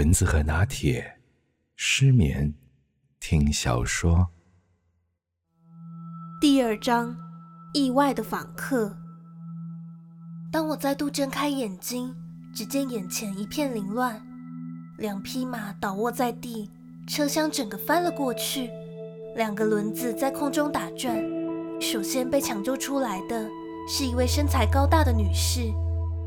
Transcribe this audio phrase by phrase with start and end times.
[0.00, 1.18] 蚊子和拿铁，
[1.76, 2.54] 失眠，
[3.20, 4.30] 听小说。
[6.40, 7.14] 第二章，
[7.74, 8.96] 意外的访客。
[10.50, 12.16] 当我再度睁开眼睛，
[12.54, 14.18] 只见眼前一片凌乱，
[14.96, 16.70] 两匹马倒卧在地，
[17.06, 18.70] 车厢整个翻了过去，
[19.36, 21.22] 两个轮子在空中打转。
[21.78, 23.46] 首先被抢救出来的
[23.86, 25.70] 是一位身材高大的女士，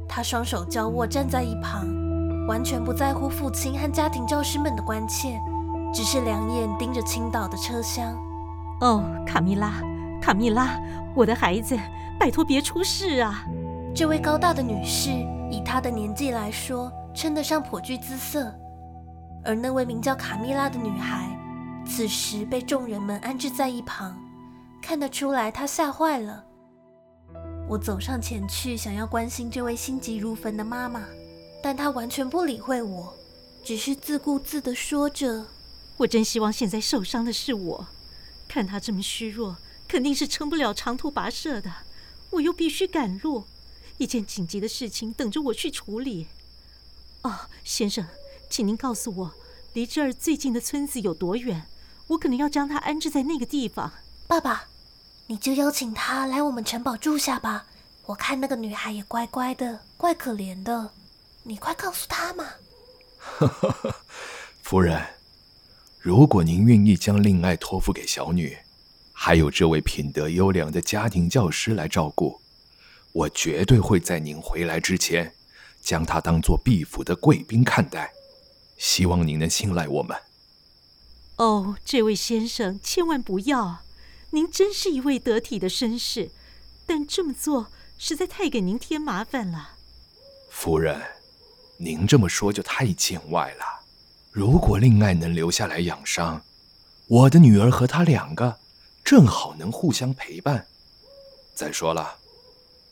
[0.08, 2.03] 她双手交握站在一旁。
[2.48, 5.40] 完全不在乎父亲和家庭教师们的关切，
[5.94, 8.14] 只是两眼盯着倾倒的车厢。
[8.82, 9.82] 哦，卡蜜拉，
[10.22, 10.78] 卡蜜拉，
[11.16, 11.78] 我的孩子，
[12.20, 13.46] 拜托别出事啊！
[13.96, 15.10] 这位高大的女士，
[15.50, 18.54] 以她的年纪来说，称得上颇具姿色。
[19.46, 21.30] 而那位名叫卡蜜拉的女孩，
[21.86, 24.18] 此时被众人们安置在一旁，
[24.82, 26.44] 看得出来她吓坏了。
[27.70, 31.02] 我走上前去，想要关心这位心急如焚的妈妈。
[31.64, 33.18] 但他完全不理会我，
[33.64, 35.46] 只是自顾自地说着
[35.96, 37.88] ：“我真希望现在受伤的是我，
[38.50, 39.56] 看他这么虚弱，
[39.88, 41.72] 肯定是撑不了长途跋涉的。
[42.32, 43.46] 我又必须赶路，
[43.98, 46.28] 一件紧急的事情等着我去处理。
[47.22, 48.06] 哦，先生，
[48.50, 49.32] 请您告诉我，
[49.72, 51.66] 离这儿最近的村子有多远？
[52.08, 53.94] 我可能要将他安置在那个地方。
[54.28, 54.66] 爸爸，
[55.28, 57.68] 你就邀请他来我们城堡住下吧。
[58.08, 60.92] 我看那个女孩也乖乖的，怪可怜的。”
[61.44, 62.46] 你快告诉他嘛！
[64.64, 65.02] 夫人，
[66.00, 68.58] 如果您愿意将令爱托付给小女，
[69.12, 72.40] 还有这位品德优良的家庭教师来照顾，
[73.12, 75.34] 我绝对会在您回来之前，
[75.82, 78.12] 将她当做毕府的贵宾看待。
[78.78, 80.18] 希望您能信赖我们。
[81.36, 83.84] 哦，这位先生，千万不要！
[84.32, 86.32] 您真是一位得体的绅士，
[86.86, 89.72] 但这么做实在太给您添麻烦了。
[90.50, 91.02] 夫人。
[91.78, 93.66] 您这么说就太见外了。
[94.32, 96.42] 如果令爱能留下来养伤，
[97.08, 98.58] 我的女儿和她两个
[99.04, 100.66] 正好能互相陪伴。
[101.54, 102.18] 再说了，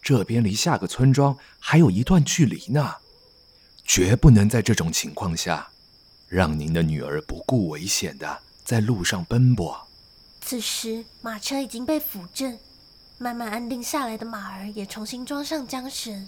[0.01, 2.95] 这边离下个村庄还有一段距离呢，
[3.85, 5.67] 绝不能在这种情况下
[6.27, 9.87] 让您的女儿不顾危险的在路上奔波。
[10.41, 12.57] 此时，马车已经被扶正，
[13.17, 16.27] 慢慢安定下来的马儿也重新装上缰绳。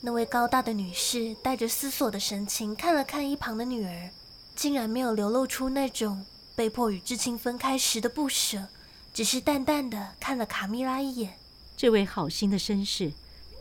[0.00, 4.10] 那位高大的女士带着思索的神情看了看一旁的女儿，
[4.54, 8.68] 竟然没有流露出那种被迫与至亲分开时的不舍，
[9.12, 11.36] 只是淡淡的看了卡蜜拉一眼。
[11.76, 13.12] 这位好心的绅士，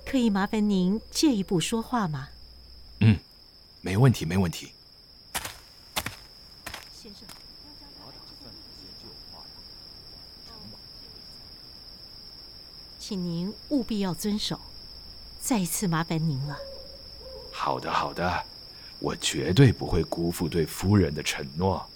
[0.05, 2.29] 可以麻烦您借一步说话吗？
[2.99, 3.17] 嗯，
[3.81, 4.71] 没问题，没问题。
[6.93, 7.27] 先生，
[12.99, 14.59] 请您务必要遵守。
[15.47, 16.57] 再一次麻烦您了。
[17.53, 18.43] 好的，好的，
[18.99, 21.87] 我绝对不会辜负对夫人的承诺。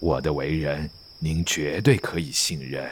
[0.00, 0.88] 我的为人，
[1.18, 2.90] 您绝对可以信任。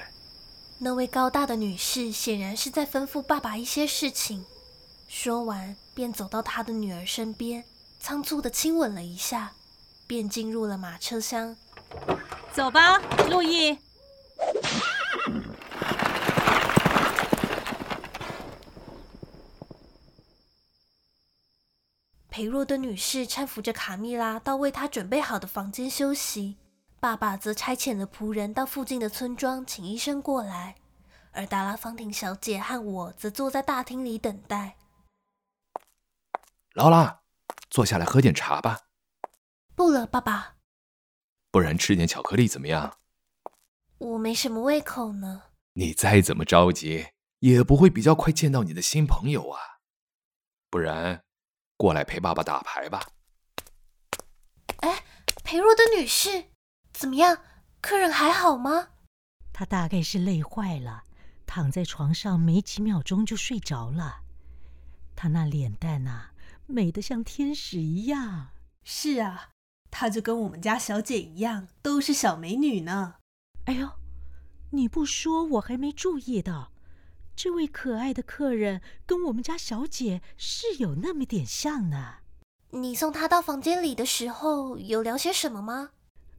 [0.76, 4.44] 那位高大的女士显然是在吩咐爸爸一些事情，
[5.08, 7.64] 说完便走到他的女儿身边，
[7.98, 9.52] 仓促地亲吻了一下，
[10.06, 11.56] 便进入了马车厢。
[12.52, 12.98] 走吧，
[13.30, 13.78] 路易。
[22.36, 26.58] 裴若的女士搀扶着卡蜜拉到为她准备好的房间休息，
[27.00, 30.74] 爸爸则差遣了仆人到附近的村庄请医生过来，
[31.32, 34.76] 而达拉芳婷小姐和我则坐在大厅里等待。
[36.74, 37.22] 劳拉，
[37.70, 38.82] 坐下来喝点茶吧。
[39.74, 40.56] 不了，爸爸。
[41.50, 42.98] 不然吃点巧克力怎么样？
[43.96, 45.44] 我没什么胃口呢。
[45.72, 47.06] 你再怎么着急，
[47.38, 49.78] 也不会比较快见到你的新朋友啊。
[50.68, 51.22] 不然。
[51.76, 53.06] 过来陪爸爸打牌吧。
[54.78, 55.02] 哎，
[55.44, 56.46] 裴若的女士，
[56.92, 57.38] 怎么样？
[57.80, 58.88] 客人还好吗？
[59.52, 61.04] 他大概是累坏了，
[61.46, 64.22] 躺在床上没几秒钟就睡着了。
[65.14, 66.32] 他那脸蛋啊，
[66.66, 68.48] 美得像天使一样。
[68.84, 69.50] 是啊，
[69.90, 73.14] 她就跟我们家小姐一样，都是小美女呢。
[73.64, 73.92] 哎呦，
[74.70, 76.72] 你不说我还没注意到。
[77.36, 82.20] 这位可爱的客人跟我们家小姐是有那么点像呢。
[82.70, 85.90] 你送她到房间里的时候，有聊些什么吗？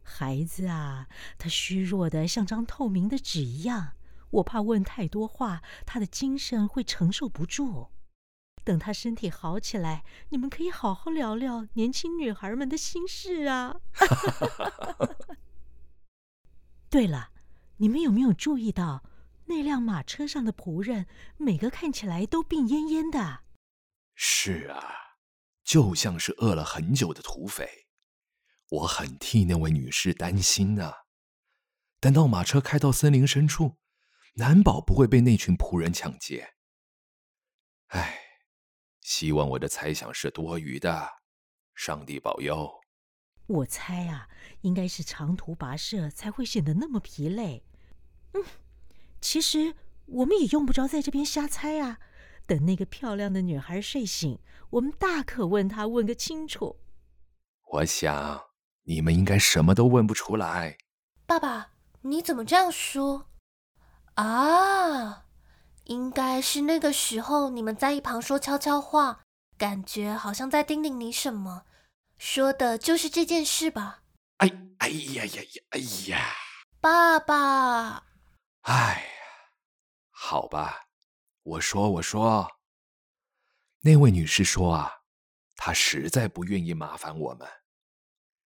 [0.01, 1.07] 孩子啊，
[1.38, 3.94] 她虚弱的像张透明的纸一样，
[4.31, 7.89] 我怕问太多话，她的精神会承受不住。
[8.63, 13.79] 等她身体好起来，你们可以好好聊聊年轻女孩们的心事啊。
[16.89, 17.29] 对了，
[17.77, 19.03] 你们有没有注意到？
[19.47, 21.07] 那辆马车上的仆人，
[21.38, 23.44] 每个看起来都病恹恹的。
[24.13, 25.17] 是啊，
[25.63, 27.88] 就像是饿了很久的土匪。
[28.69, 30.95] 我很替那位女士担心呢、啊。
[31.99, 33.77] 等到马车开到森林深处，
[34.35, 36.55] 难保不会被那群仆人抢劫。
[37.88, 38.19] 唉，
[39.01, 41.09] 希望我的猜想是多余的，
[41.73, 42.69] 上帝保佑。
[43.47, 44.27] 我猜啊，
[44.61, 47.63] 应该是长途跋涉才会显得那么疲累。
[48.33, 48.44] 嗯，
[49.21, 49.75] 其实
[50.05, 51.99] 我们也用不着在这边瞎猜啊。
[52.45, 56.77] 等那个漂亮的女孩睡醒，我们大可问她问个清楚。
[57.71, 58.45] 我想
[58.83, 60.77] 你们应该什么都问不出来。
[61.25, 61.71] 爸爸，
[62.03, 63.27] 你怎么这样说？
[64.13, 65.25] 啊，
[65.83, 69.23] 应该是那个时候你们在一旁说悄悄话，
[69.57, 71.63] 感觉好像在叮咛你什么。
[72.17, 74.03] 说的就是这件事吧？
[74.37, 75.61] 哎哎呀呀呀！
[75.71, 76.29] 哎呀，
[76.79, 78.06] 爸爸！
[78.67, 79.51] 哎呀，
[80.11, 80.87] 好吧，
[81.43, 82.45] 我说我说，
[83.79, 84.91] 那位女士说啊，
[85.55, 87.47] 她实在不愿意麻烦我们。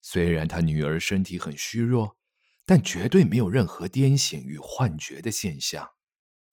[0.02, 2.18] 虽然她女儿身体很虚弱，
[2.66, 5.94] 但绝对没有任何癫痫与幻觉的现象。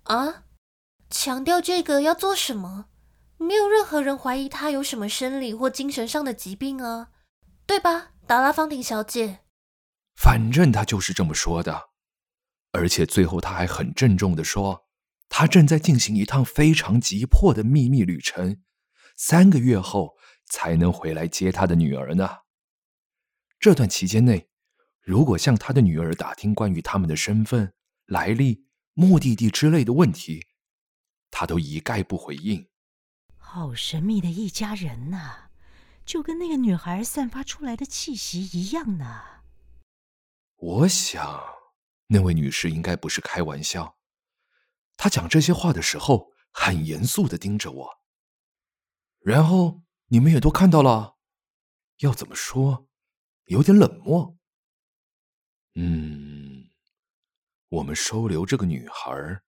[0.04, 0.44] 啊？
[1.10, 2.90] 强调这个要做什么？
[3.38, 7.10] 没有任何人怀疑她有什么生理或精神上的疾病啊，
[7.66, 9.40] 对吧，达拉方婷小姐？
[10.14, 11.90] 反正她就是这么说的，
[12.78, 14.86] 而且最后他还很郑重的说，
[15.28, 18.62] 他正在进行一趟非常急迫的秘密旅程，
[19.16, 20.16] 三个月后
[20.46, 22.28] 才能回来接他的女儿呢。
[23.58, 24.48] 这段期间内，
[25.02, 27.74] 如果向他的女儿打听关于他们的身份、
[28.06, 30.46] 来历、目的地之类的问题，
[31.32, 32.68] 他都一概不回应。
[33.36, 35.48] 好神秘的一家人呐，
[36.06, 39.22] 就跟那个女孩散发出来的气息一样呢。
[40.56, 41.42] 我想，
[42.08, 43.96] 那位女士应该不是开玩笑。
[44.96, 47.98] 她讲这些话的时候，很严肃地盯着我。
[49.20, 51.16] 然后你们也都看到了，
[51.98, 52.88] 要怎么说，
[53.44, 54.36] 有点冷漠。
[55.74, 56.70] 嗯，
[57.68, 59.42] 我们收留这个女孩，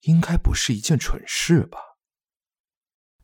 [0.00, 1.78] 应该不是一件蠢事吧？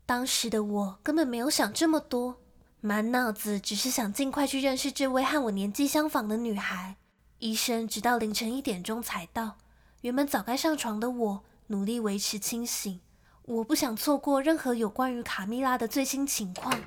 [0.05, 2.41] 当时的我根本没有想这么多，
[2.81, 6.99] 满脑子只是想尽快去认识这位和我年纪相仿的女孩。
[7.39, 9.59] 医生直到凌晨一点钟才到，
[10.01, 13.01] 原本早该上床的我努力维持清醒，
[13.43, 16.81] 我不想错过任何有关于卡蜜拉的最新情况。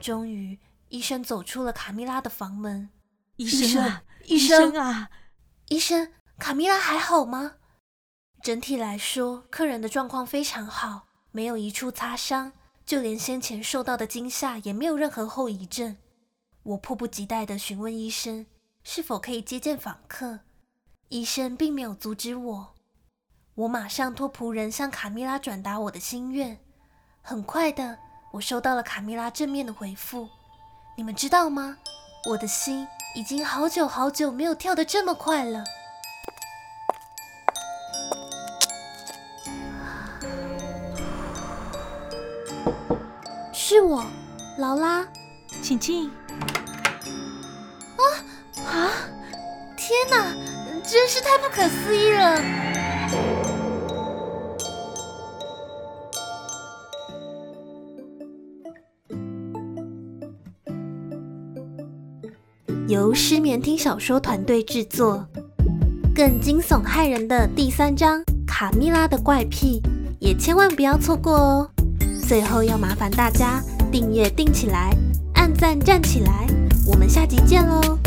[0.00, 0.58] 终于，
[0.90, 2.88] 医生走出了卡蜜拉的房门。
[3.36, 5.10] 医生啊，医生，啊，
[5.68, 7.56] 医生，卡蜜拉还好吗？
[8.40, 11.08] 整体来说，客人的状况非常好。
[11.32, 12.52] 没有一处擦伤，
[12.86, 15.96] 就连先前受到的惊吓也没有任何后遗症。
[16.62, 18.46] 我迫不及待地询问医生
[18.90, 20.38] 是否可以接见访客，
[21.10, 22.74] 医生并没有阻止我。
[23.54, 26.58] 我马上托仆人向卡蜜拉转达我的心愿。
[27.20, 27.98] 很快的，
[28.32, 30.26] 我收到了卡蜜拉正面的回复。
[30.96, 31.76] 你们知道吗？
[32.30, 35.62] 我的心已经好久好久没有跳得这么快了。
[43.52, 44.02] 是我，
[44.56, 45.06] 劳拉，
[45.60, 46.10] 请进。
[50.10, 50.34] 哪，
[50.82, 52.40] 真是太不可思议了！
[62.88, 65.26] 由失眠听小说团队制作，
[66.14, 69.82] 更惊悚骇人的第三章《卡蜜拉的怪癖》，
[70.18, 71.70] 也千万不要错过哦。
[72.26, 74.96] 最后要麻烦大家订阅订起来，
[75.34, 76.46] 按赞站起来，
[76.86, 77.98] 我们下集见喽！